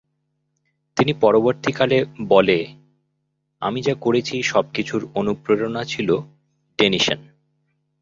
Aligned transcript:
তিনি 0.97 1.13
পরবর্তী 1.13 1.71
কালে 1.71 1.97
বলে, 2.27 2.57
"আমি 3.61 3.81
যা 3.81 3.93
করেছি 4.01 4.43
সবকিছুর 4.43 5.07
অনুপ্রেরণা 5.15 5.83
ছিল 5.83 6.09
ডেনিশন। 6.79 7.19